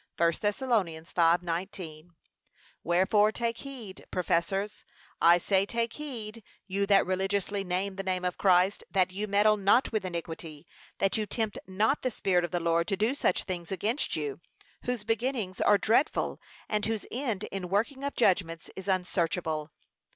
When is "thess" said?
0.33-0.61